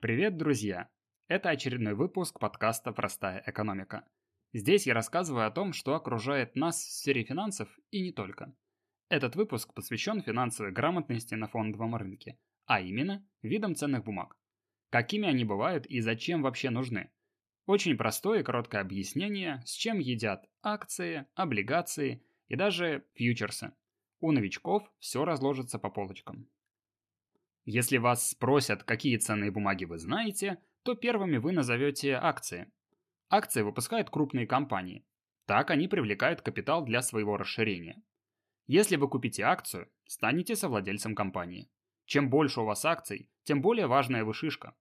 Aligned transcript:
Привет, 0.00 0.38
друзья! 0.38 0.88
Это 1.28 1.50
очередной 1.50 1.92
выпуск 1.92 2.38
подкаста 2.40 2.90
«Простая 2.90 3.42
экономика». 3.46 4.08
Здесь 4.54 4.86
я 4.86 4.94
рассказываю 4.94 5.46
о 5.46 5.50
том, 5.50 5.74
что 5.74 5.94
окружает 5.94 6.56
нас 6.56 6.76
в 6.82 6.90
сфере 6.90 7.22
финансов 7.22 7.68
и 7.90 8.00
не 8.00 8.10
только. 8.10 8.56
Этот 9.10 9.36
выпуск 9.36 9.74
посвящен 9.74 10.22
финансовой 10.22 10.72
грамотности 10.72 11.34
на 11.34 11.48
фондовом 11.48 11.96
рынке, 11.96 12.38
а 12.64 12.80
именно 12.80 13.22
видам 13.42 13.74
ценных 13.74 14.02
бумаг. 14.02 14.38
Какими 14.88 15.28
они 15.28 15.44
бывают 15.44 15.84
и 15.84 16.00
зачем 16.00 16.40
вообще 16.40 16.70
нужны. 16.70 17.10
Очень 17.66 17.98
простое 17.98 18.40
и 18.40 18.42
короткое 18.42 18.80
объяснение, 18.80 19.62
с 19.66 19.72
чем 19.72 19.98
едят 19.98 20.48
акции, 20.62 21.26
облигации 21.34 22.24
и 22.48 22.56
даже 22.56 23.04
фьючерсы. 23.12 23.74
У 24.20 24.32
новичков 24.32 24.90
все 24.98 25.26
разложится 25.26 25.78
по 25.78 25.90
полочкам. 25.90 26.48
Если 27.64 27.98
вас 27.98 28.30
спросят, 28.30 28.84
какие 28.84 29.16
ценные 29.16 29.50
бумаги 29.50 29.84
вы 29.84 29.98
знаете, 29.98 30.58
то 30.82 30.94
первыми 30.94 31.36
вы 31.36 31.52
назовете 31.52 32.14
акции. 32.14 32.70
Акции 33.28 33.62
выпускают 33.62 34.10
крупные 34.10 34.46
компании. 34.46 35.04
Так 35.46 35.70
они 35.70 35.88
привлекают 35.88 36.42
капитал 36.42 36.84
для 36.84 37.02
своего 37.02 37.36
расширения. 37.36 38.02
Если 38.66 38.96
вы 38.96 39.08
купите 39.08 39.42
акцию, 39.42 39.90
станете 40.06 40.56
совладельцем 40.56 41.14
компании. 41.14 41.68
Чем 42.06 42.30
больше 42.30 42.60
у 42.60 42.64
вас 42.64 42.84
акций, 42.84 43.30
тем 43.44 43.62
более 43.62 43.86
важная 43.86 44.24
вы 44.24 44.32
шишка. 44.32 44.74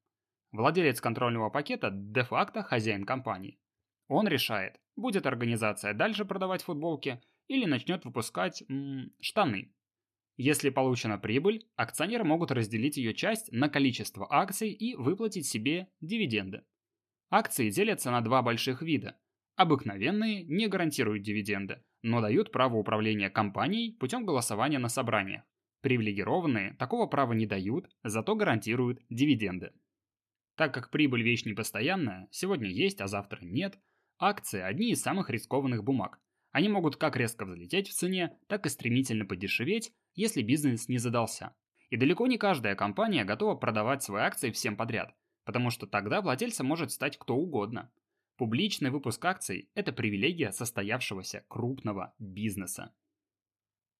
Владелец 0.52 1.02
контрольного 1.02 1.50
пакета 1.50 1.90
де-факто 1.92 2.64
хозяин 2.64 3.04
компании. 3.04 3.60
Он 4.08 4.28
решает, 4.28 4.80
будет 4.96 5.26
организация 5.26 5.94
дальше 5.94 6.26
продавать 6.26 6.64
футболки 6.64 7.22
или 7.48 7.66
начнет 7.66 8.06
выпускать 8.06 8.64
м, 8.70 9.14
штаны. 9.20 9.74
Если 10.42 10.70
получена 10.70 11.18
прибыль, 11.18 11.66
акционеры 11.76 12.24
могут 12.24 12.52
разделить 12.52 12.96
ее 12.96 13.14
часть 13.14 13.52
на 13.52 13.68
количество 13.68 14.26
акций 14.34 14.72
и 14.72 14.96
выплатить 14.96 15.46
себе 15.46 15.90
дивиденды. 16.00 16.64
Акции 17.30 17.70
делятся 17.70 18.10
на 18.10 18.22
два 18.22 18.42
больших 18.42 18.82
вида. 18.82 19.20
Обыкновенные 19.58 20.46
не 20.46 20.70
гарантируют 20.70 21.24
дивиденды, 21.24 21.84
но 22.04 22.22
дают 22.22 22.54
право 22.54 22.78
управления 22.78 23.30
компанией 23.30 23.92
путем 23.92 24.26
голосования 24.26 24.80
на 24.80 24.88
собраниях. 24.88 25.44
Привилегированные 25.82 26.74
такого 26.76 27.06
права 27.06 27.34
не 27.34 27.46
дают, 27.46 27.90
зато 28.06 28.34
гарантируют 28.34 29.02
дивиденды. 29.10 29.74
Так 30.56 30.74
как 30.74 30.90
прибыль 30.90 31.22
вещь 31.22 31.44
непостоянная, 31.44 32.30
сегодня 32.32 32.70
есть, 32.70 33.02
а 33.02 33.08
завтра 33.08 33.40
нет, 33.42 33.78
акции– 34.18 34.62
одни 34.62 34.92
из 34.92 35.02
самых 35.02 35.30
рискованных 35.30 35.84
бумаг. 35.84 36.22
Они 36.52 36.70
могут 36.70 36.96
как 36.96 37.18
резко 37.18 37.46
взлететь 37.46 37.90
в 37.90 37.94
цене, 37.94 38.38
так 38.48 38.66
и 38.66 38.70
стремительно 38.70 39.26
подешеветь, 39.26 39.92
если 40.16 40.42
бизнес 40.42 40.88
не 40.88 40.98
задался. 40.98 41.56
И 41.90 41.98
далеко 41.98 42.28
не 42.28 42.38
каждая 42.38 42.76
компания 42.76 43.26
готова 43.26 43.56
продавать 43.56 44.04
свои 44.04 44.22
акции 44.22 44.52
всем 44.52 44.76
подряд, 44.76 45.16
потому 45.44 45.70
что 45.70 45.88
тогда 45.88 46.22
владельцем 46.22 46.66
может 46.66 46.92
стать 46.92 47.18
кто 47.18 47.36
угодно. 47.36 47.92
Публичный 48.38 48.90
выпуск 48.90 49.24
акций– 49.26 49.70
это 49.74 49.92
привилегия 49.92 50.52
состоявшегося 50.52 51.44
крупного 51.48 52.14
бизнеса. 52.20 52.94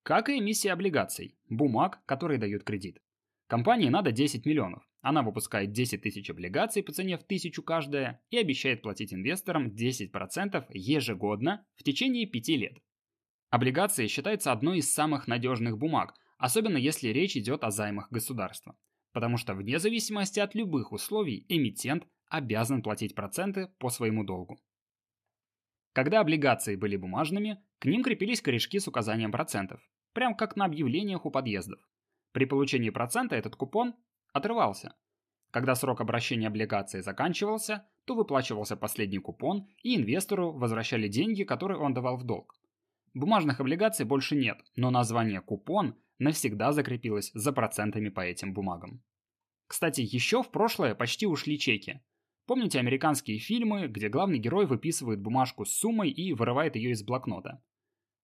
Как 0.04 0.30
и 0.30 0.40
эмиссия 0.40 0.74
облигаций, 0.74 1.38
бумаг, 1.50 2.00
которые 2.06 2.38
дают 2.38 2.64
кредит. 2.64 3.02
Компании 3.48 3.90
надо 3.90 4.12
10 4.12 4.46
миллионов. 4.46 4.88
Она 5.02 5.24
выпускает 5.24 5.72
10 5.72 6.02
тысяч 6.02 6.30
облигаций 6.30 6.84
по 6.84 6.92
цене 6.92 7.18
в 7.18 7.24
тысячу 7.24 7.64
каждая 7.64 8.22
и 8.30 8.38
обещает 8.38 8.82
платить 8.82 9.14
инвесторам 9.14 9.68
10% 9.68 10.66
ежегодно 10.74 11.66
в 11.76 11.84
течение 11.84 12.26
5 12.28 12.48
лет. 12.50 12.78
Облигации 13.50 14.08
считаются 14.08 14.52
одной 14.52 14.80
из 14.80 14.94
самых 14.94 15.28
надежных 15.28 15.78
бумаг, 15.78 16.14
особенно 16.38 16.78
если 16.78 17.10
речь 17.10 17.36
идет 17.36 17.64
о 17.64 17.72
займах 17.72 18.12
государства. 18.12 18.78
Потому 19.12 19.38
что 19.38 19.56
вне 19.56 19.80
зависимости 19.80 20.40
от 20.40 20.54
любых 20.54 20.92
условий 20.92 21.46
эмитент 21.50 22.08
обязан 22.30 22.84
платить 22.84 23.16
проценты 23.16 23.68
по 23.80 23.90
своему 23.90 24.24
долгу. 24.24 24.60
Когда 25.94 26.20
облигации 26.20 26.76
были 26.76 26.96
бумажными, 26.96 27.58
к 27.80 27.86
ним 27.86 28.04
крепились 28.04 28.42
корешки 28.42 28.78
с 28.78 28.88
указанием 28.88 29.32
процентов, 29.32 29.82
прям 30.14 30.36
как 30.36 30.56
на 30.56 30.66
объявлениях 30.66 31.26
у 31.26 31.32
подъездов. 31.32 31.80
При 32.32 32.46
получении 32.46 32.92
процента 32.92 33.36
этот 33.36 33.56
купон 33.56 33.96
отрывался. 34.32 34.94
Когда 35.50 35.74
срок 35.74 36.02
обращения 36.02 36.48
облигации 36.48 37.02
заканчивался, 37.02 37.88
то 38.06 38.14
выплачивался 38.14 38.78
последний 38.78 39.18
купон, 39.18 39.68
и 39.82 39.96
инвестору 39.96 40.52
возвращали 40.52 41.08
деньги, 41.08 41.44
которые 41.44 41.80
он 41.80 41.96
давал 41.96 42.18
в 42.18 42.24
долг. 42.24 42.56
Бумажных 43.14 43.60
облигаций 43.60 44.06
больше 44.06 44.36
нет, 44.36 44.60
но 44.76 44.92
название 44.92 45.42
«купон» 45.42 45.96
навсегда 46.20 46.72
закрепилось 46.72 47.32
за 47.34 47.52
процентами 47.52 48.10
по 48.10 48.22
этим 48.22 48.54
бумагам. 48.54 49.04
Кстати, 49.68 50.02
еще 50.02 50.44
в 50.44 50.52
прошлое 50.52 50.96
почти 50.96 51.26
ушли 51.26 51.58
чеки. 51.58 52.02
Помните 52.46 52.80
американские 52.80 53.38
фильмы, 53.38 53.88
где 53.88 54.10
главный 54.10 54.40
герой 54.40 54.66
выписывает 54.66 55.22
бумажку 55.22 55.66
с 55.66 55.72
суммой 55.72 56.10
и 56.10 56.34
вырывает 56.34 56.76
ее 56.76 56.92
из 56.92 57.04
блокнота? 57.04 57.64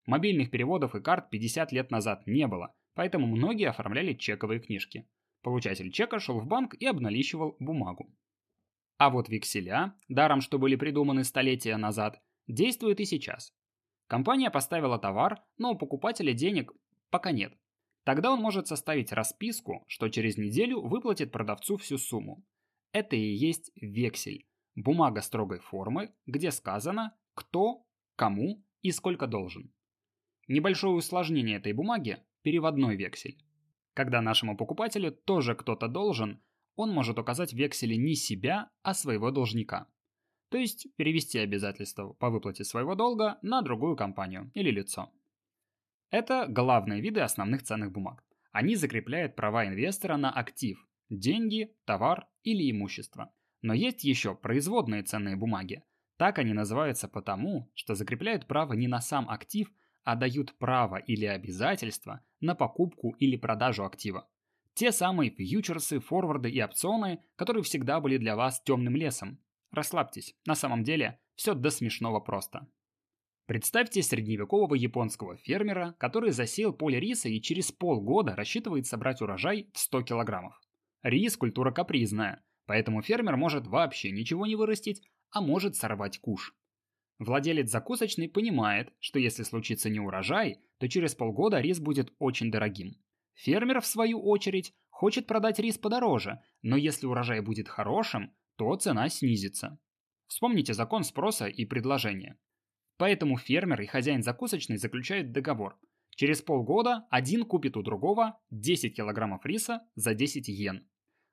Мобильных 0.06 0.51
переводов 0.51 0.96
и 0.96 1.02
карт 1.02 1.29
50 1.29 1.72
лет 1.72 1.91
назад 1.91 2.25
не 2.28 2.47
было, 2.47 2.73
поэтому 2.94 3.28
многие 3.28 3.69
оформляли 3.69 4.13
чековые 4.13 4.59
книжки. 4.59 5.07
Получатель 5.41 5.91
чека 5.91 6.19
шел 6.19 6.40
в 6.40 6.47
банк 6.47 6.73
и 6.75 6.85
обналичивал 6.88 7.56
бумагу. 7.59 8.12
А 8.97 9.09
вот 9.09 9.29
векселя, 9.29 9.94
даром 10.07 10.41
что 10.41 10.57
были 10.57 10.75
придуманы 10.75 11.23
столетия 11.23 11.78
назад, 11.78 12.22
действуют 12.47 13.00
и 13.00 13.06
сейчас. 13.06 13.53
Компания 14.07 14.51
поставила 14.51 14.99
товар, 14.99 15.41
но 15.57 15.71
у 15.71 15.77
покупателя 15.77 16.33
денег 16.33 16.71
пока 17.09 17.31
нет. 17.31 17.53
Тогда 18.03 18.31
он 18.31 18.39
может 18.39 18.67
составить 18.67 19.11
расписку, 19.11 19.83
что 19.88 20.09
через 20.09 20.38
неделю 20.38 20.81
выплатит 20.81 21.31
продавцу 21.31 21.77
всю 21.77 21.97
сумму. 21.97 22.45
Это 22.91 23.16
и 23.16 23.33
есть 23.33 23.71
вексель. 23.75 24.45
Бумага 24.75 25.21
строгой 25.21 25.59
формы, 25.59 26.13
где 26.27 26.51
сказано, 26.51 27.16
кто, 27.33 27.85
кому 28.16 28.63
и 28.81 28.91
сколько 28.91 29.25
должен. 29.25 29.73
Небольшое 30.47 30.93
усложнение 30.93 31.57
этой 31.57 31.73
бумаги– 31.73 32.19
переводной 32.43 32.95
вексель. 32.95 33.43
Когда 33.95 34.22
нашему 34.22 34.55
покупателю 34.55 35.11
тоже 35.11 35.55
кто-то 35.55 35.87
должен, 35.87 36.43
он 36.75 36.91
может 36.91 37.17
указать 37.17 37.53
в 37.53 37.57
векселе 37.57 37.97
не 37.97 38.16
себя, 38.16 38.69
а 38.83 38.93
своего 38.93 39.31
должника. 39.31 39.87
То 40.55 40.59
есть 40.59 40.88
перевести 40.95 41.38
обязательства 41.39 42.13
по 42.13 42.29
выплате 42.29 42.63
своего 42.63 42.95
долга 42.95 43.38
на 43.41 43.61
другую 43.61 43.97
компанию 43.97 44.51
или 44.53 44.71
лицо. 44.71 45.11
Это 46.11 46.45
главные 46.47 47.01
виды 47.01 47.19
основных 47.19 47.63
ценных 47.63 47.91
бумаг. 47.91 48.23
Они 48.53 48.77
закрепляют 48.77 49.35
права 49.35 49.67
инвестора 49.67 50.16
на 50.16 50.31
актив– 50.31 50.77
деньги, 51.09 51.75
товар 51.83 52.29
или 52.43 52.71
имущество. 52.71 53.33
Но 53.61 53.73
есть 53.73 54.05
еще 54.05 54.33
производные 54.33 55.03
ценные 55.03 55.35
бумаги. 55.35 55.83
Так 56.16 56.39
они 56.39 56.53
называются 56.53 57.09
потому, 57.09 57.69
что 57.75 57.93
закрепляют 57.93 58.47
право 58.47 58.72
не 58.72 58.87
на 58.87 59.01
сам 59.01 59.29
актив, 59.29 59.69
а 60.05 60.16
дают 60.16 60.57
право 60.57 60.95
или 60.95 61.25
обязательство 61.25 62.22
на 62.39 62.55
покупку 62.55 63.13
или 63.19 63.35
продажу 63.35 63.83
актива. 63.83 64.25
Те 64.73 64.93
самые 64.93 65.31
фьючерсы, 65.31 65.99
форварды 65.99 66.49
и 66.49 66.63
опционы, 66.63 67.19
которые 67.35 67.63
всегда 67.63 67.99
были 67.99 68.17
для 68.17 68.37
вас 68.37 68.61
темным 68.61 68.95
лесом. 68.95 69.37
Расслабьтесь, 69.75 70.33
на 70.45 70.55
самом 70.55 70.85
деле 70.85 71.19
все 71.35 71.53
до 71.53 71.69
смешного 71.69 72.21
просто. 72.21 72.65
Представьте 73.45 74.01
средневекового 74.01 74.73
японского 74.73 75.35
фермера, 75.35 75.95
который 75.99 76.31
засеял 76.31 76.71
поле 76.71 76.97
риса 76.97 77.27
и 77.27 77.41
через 77.41 77.73
полгода 77.73 78.37
рассчитывает 78.37 78.87
собрать 78.87 79.21
урожай 79.21 79.69
в 79.73 79.79
100 79.79 80.03
килограммов. 80.03 80.57
Рис– 81.03 81.35
культура 81.37 81.71
капризная, 81.71 82.41
поэтому 82.65 83.01
фермер 83.01 83.35
может 83.35 83.67
вообще 83.67 84.11
ничего 84.11 84.45
не 84.45 84.55
вырастить, 84.55 85.03
а 85.29 85.41
может 85.41 85.75
сорвать 85.75 86.19
куш. 86.19 86.55
Владелец 87.19 87.69
закусочной 87.69 88.29
понимает, 88.29 88.93
что 88.99 89.19
если 89.19 89.43
случится 89.43 89.89
неурожай, 89.89 90.61
то 90.77 90.87
через 90.87 91.15
полгода 91.15 91.59
рис 91.59 91.81
будет 91.81 92.13
очень 92.17 92.49
дорогим. 92.49 92.95
Фермер, 93.33 93.81
в 93.81 93.85
свою 93.85 94.21
очередь, 94.21 94.73
хочет 94.89 95.27
продать 95.27 95.59
рис 95.59 95.77
подороже, 95.77 96.39
но 96.61 96.77
если 96.77 97.07
урожай 97.07 97.41
будет 97.41 97.67
хорошим, 97.67 98.33
то 98.57 98.75
цена 98.75 99.09
снизится. 99.09 99.79
Вспомните 100.28 100.73
закон 100.73 101.03
спроса 101.03 101.47
и 101.47 101.66
предложения. 101.66 102.37
Поэтому 102.97 103.37
фермер 103.37 103.81
и 103.81 103.85
хозяин 103.85 104.23
закусочной 104.23 104.78
заключают 104.78 105.31
договор. 105.31 105.78
Через 106.11 106.41
полгода 106.41 107.05
один 107.09 107.43
купит 107.43 107.75
у 107.75 107.84
другого 107.84 108.40
10 108.49 108.96
килограммов 108.96 109.46
риса 109.46 109.81
за 109.96 110.13
10 110.13 110.47
йен. 110.47 110.87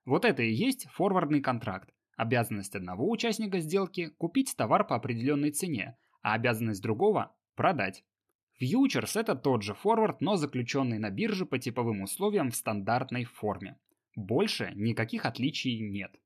Вот 0.04 0.24
это 0.24 0.42
и 0.42 0.52
есть 0.52 0.88
форвардный 0.90 1.40
контракт. 1.40 1.90
Обязанность 2.16 2.74
одного 2.74 3.08
участника 3.08 3.60
сделки– 3.60 4.08
купить 4.18 4.54
товар 4.56 4.86
по 4.86 4.96
определенной 4.96 5.52
цене, 5.52 5.96
а 6.20 6.34
обязанность 6.34 6.82
другого– 6.82 7.34
продать. 7.54 8.04
Фьючерс– 8.58 9.16
это 9.16 9.34
тот 9.34 9.62
же 9.62 9.74
форвард, 9.74 10.20
но 10.20 10.36
заключенный 10.36 10.98
на 10.98 11.10
бирже 11.10 11.46
по 11.46 11.58
типовым 11.58 12.02
условиям 12.02 12.50
в 12.50 12.56
стандартной 12.56 13.24
форме. 13.24 13.78
Больше 14.14 14.72
никаких 14.74 15.24
отличий 15.24 15.78
нет. 15.78 16.20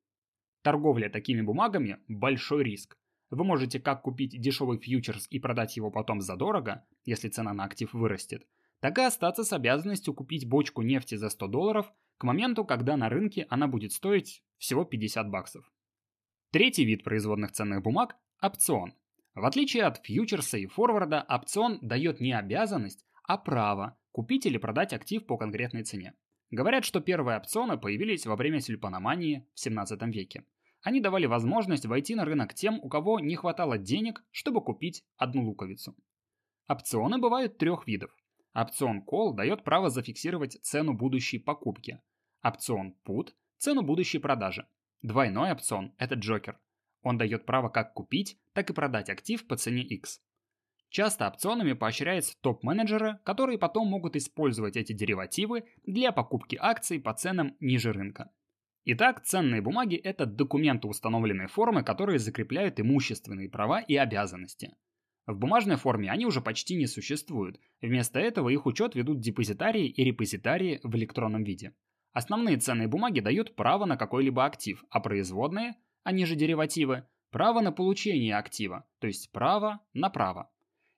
Торговля 0.67 1.09
такими 1.09 1.43
бумагами– 1.43 2.01
большой 2.09 2.65
риск. 2.65 2.99
Вы 3.31 3.45
можете 3.45 3.79
как 3.79 4.03
купить 4.03 4.41
дешевый 4.41 4.79
фьючерс 4.79 5.29
и 5.31 5.39
продать 5.39 5.77
его 5.77 5.93
потом 5.93 6.21
задорого, 6.21 6.85
если 7.05 7.29
цена 7.29 7.53
на 7.53 7.63
актив 7.63 7.95
вырастет, 7.95 8.45
так 8.81 8.99
и 8.99 9.03
остаться 9.03 9.45
с 9.45 9.53
обязанностью 9.53 10.13
купить 10.13 10.49
бочку 10.49 10.83
нефти 10.83 11.15
за 11.15 11.29
100 11.29 11.47
долларов, 11.47 11.93
к 12.19 12.25
моменту, 12.25 12.65
когда 12.65 12.97
на 12.97 13.09
рынке 13.09 13.47
она 13.49 13.69
будет 13.69 13.93
стоить 13.93 14.43
всего 14.59 14.85
50 14.85 15.31
баксов. 15.31 15.71
Третий 16.51 16.85
вид 16.85 17.05
производных 17.05 17.53
ценных 17.53 17.81
бумаг– 17.81 18.17
опцион. 18.43 18.93
В 19.37 19.45
отличие 19.45 19.85
от 19.85 20.05
фьючерса 20.05 20.59
и 20.59 20.67
форварда, 20.67 21.25
опцион 21.29 21.79
дает 21.81 22.21
не 22.21 22.37
обязанность, 22.37 23.07
а 23.23 23.39
право 23.39 23.97
купить 24.11 24.47
или 24.47 24.59
продать 24.59 24.93
актив 24.93 25.25
по 25.27 25.37
конкретной 25.37 25.85
цене. 25.85 26.15
Говорят, 26.51 26.85
что 26.85 26.99
первые 27.01 27.39
опционы 27.39 27.79
появились 27.79 28.27
во 28.27 28.35
время 28.35 28.61
тюльпаномании 28.61 29.47
в 29.55 29.61
17 29.61 30.03
веке. 30.13 30.45
Они 30.87 31.01
давали 31.01 31.27
возможность 31.27 31.85
войти 31.85 32.15
на 32.15 32.25
рынок 32.25 32.55
тем, 32.55 32.79
у 32.81 32.89
кого 32.89 33.19
не 33.19 33.35
хватало 33.35 33.77
денег, 33.77 34.23
чтобы 34.31 34.63
купить 34.63 35.03
одну 35.17 35.43
луковицу. 35.43 35.97
Опционы 36.69 37.19
бывают 37.19 37.59
трех 37.59 37.89
видов. 37.89 38.17
Опцион 38.55 39.03
Call 39.05 39.35
дает 39.35 39.65
право 39.65 39.91
зафиксировать 39.91 40.61
цену 40.63 40.95
будущей 40.95 41.41
покупки. 41.41 42.01
Опцион 42.41 42.95
Put– 43.05 43.31
цену 43.59 43.83
будущей 43.83 44.21
продажи. 44.21 44.69
Двойной 45.03 45.51
опцион– 45.51 45.93
это 45.99 46.15
Джокер. 46.15 46.57
Он 47.03 47.19
дает 47.19 47.47
право 47.47 47.69
как 47.69 47.93
купить, 47.93 48.39
так 48.53 48.71
и 48.71 48.73
продать 48.73 49.11
актив 49.11 49.45
по 49.45 49.57
цене 49.57 49.83
X. 49.83 50.21
Часто 50.91 51.27
опционами 51.27 51.73
поощряются 51.73 52.37
топ-менеджеры, 52.43 53.19
которые 53.25 53.59
потом 53.59 53.89
могут 53.89 54.15
использовать 54.15 54.77
эти 54.77 54.93
деривативы 54.93 55.65
для 55.83 56.13
покупки 56.13 56.57
акций 56.61 57.01
по 57.01 57.13
ценам 57.13 57.57
ниже 57.59 57.91
рынка. 57.93 58.31
Итак, 58.89 59.25
ценные 59.25 59.63
бумаги– 59.63 59.97
это 60.05 60.27
документы 60.27 60.87
установленной 60.87 61.49
формы, 61.49 61.83
которые 61.83 62.21
закрепляют 62.21 62.79
имущественные 62.79 63.51
права 63.51 63.81
и 63.81 63.97
обязанности. 63.97 64.77
В 65.27 65.37
бумажной 65.37 65.75
форме 65.75 66.09
они 66.09 66.25
уже 66.25 66.41
почти 66.41 66.77
не 66.77 66.87
существуют, 66.87 67.59
вместо 67.81 68.21
этого 68.21 68.49
их 68.49 68.65
учет 68.65 68.95
ведут 68.95 69.19
депозитарии 69.19 69.89
и 69.89 70.05
репозитарии 70.05 70.79
в 70.85 70.95
электронном 70.95 71.43
виде. 71.43 71.75
Основные 72.13 72.59
ценные 72.59 72.87
бумаги 72.87 73.19
дают 73.19 73.57
право 73.57 73.87
на 73.87 73.97
какой-либо 73.97 74.45
актив, 74.45 74.85
а 74.89 75.01
производные, 75.01 75.75
они 76.05 76.25
же 76.25 76.37
деривативы, 76.37 77.09
право 77.33 77.63
на 77.63 77.73
получение 77.73 78.37
актива, 78.37 78.87
то 79.01 79.09
есть 79.09 79.33
право 79.33 79.81
на 79.95 80.11
право. 80.11 80.49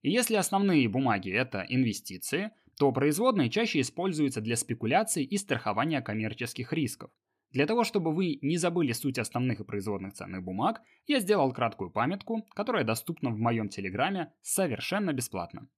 И 0.03 0.11
если 0.11 0.35
основные 0.35 0.91
бумаги– 0.91 1.31
это 1.33 1.65
инвестиции, 1.67 2.51
то 2.77 2.93
производные 2.93 3.49
чаще 3.49 3.81
используются 3.81 4.43
для 4.43 4.57
спекуляций 4.57 5.25
и 5.25 5.39
страхования 5.39 6.03
коммерческих 6.03 6.75
рисков. 6.75 7.11
Для 7.51 7.67
того, 7.67 7.85
чтобы 7.85 8.13
вы 8.13 8.39
не 8.43 8.59
забыли 8.59 8.93
суть 8.93 9.19
основных 9.19 9.61
и 9.61 9.65
производных 9.65 10.13
ценных 10.13 10.43
бумаг, 10.43 10.83
я 11.07 11.19
сделал 11.21 11.53
краткую 11.53 11.91
памятку, 11.91 12.47
которая 12.55 12.85
доступна 12.85 13.31
в 13.31 13.39
моем 13.39 13.69
телеграме 13.69 14.33
совершенно 14.43 15.13
бесплатно. 15.13 15.69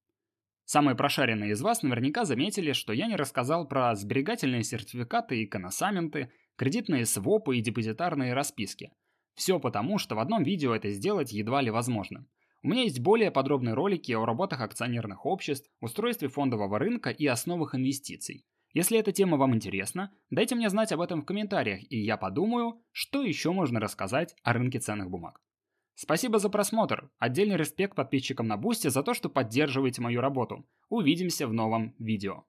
Самые 0.65 0.95
прошаренные 0.95 1.51
из 1.51 1.61
вас 1.61 1.81
наверняка 1.81 2.25
заметили, 2.25 2.73
что 2.73 2.93
я 2.93 3.07
не 3.07 3.15
рассказал 3.15 3.67
про 3.67 3.95
сберегательные 3.95 4.63
сертификаты 4.63 5.41
и 5.41 5.45
коносаменты, 5.45 6.31
кредитные 6.55 7.05
свопы 7.05 7.57
и 7.57 7.61
депозитарные 7.61 8.33
расписки. 8.33 8.91
Все 9.35 9.59
потому, 9.59 9.97
что 9.97 10.15
в 10.15 10.19
одном 10.19 10.43
видео 10.43 10.75
это 10.75 10.91
сделать 10.91 11.31
едва 11.31 11.61
ли 11.61 11.71
возможно. 11.71 12.25
У 12.63 12.67
меня 12.67 12.83
есть 12.83 12.99
более 12.99 13.31
подробные 13.31 13.73
ролики 13.73 14.11
о 14.11 14.25
работах 14.25 14.61
акционерных 14.61 15.25
обществ, 15.25 15.69
устройстве 15.79 16.27
фондового 16.27 16.77
рынка 16.77 17.09
и 17.09 17.25
основах 17.25 17.75
инвестиций. 17.75 18.45
Если 18.73 18.97
эта 18.97 19.11
тема 19.11 19.37
вам 19.37 19.53
интересна, 19.55 20.11
дайте 20.29 20.55
мне 20.55 20.69
знать 20.69 20.91
об 20.91 21.01
этом 21.01 21.21
в 21.21 21.25
комментариях, 21.25 21.81
и 21.91 21.97
я 21.97 22.15
подумаю, 22.15 22.81
что 22.91 23.21
еще 23.21 23.51
можно 23.51 23.79
рассказать 23.79 24.35
о 24.43 24.53
рынке 24.53 24.79
ценных 24.79 25.09
бумаг. 25.09 25.41
Спасибо 25.95 26.39
за 26.39 26.49
просмотр. 26.49 27.11
Отдельный 27.19 27.57
респект 27.57 27.95
подписчикам 27.95 28.47
на 28.47 28.57
Бусте 28.57 28.89
за 28.89 29.03
то, 29.03 29.13
что 29.13 29.29
поддерживаете 29.29 30.01
мою 30.01 30.21
работу. 30.21 30.65
Увидимся 30.89 31.47
в 31.47 31.53
новом 31.53 31.93
видео. 31.99 32.45